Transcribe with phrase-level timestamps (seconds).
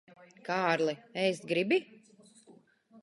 [0.47, 0.95] Kārli,
[1.25, 1.81] ēst gribi?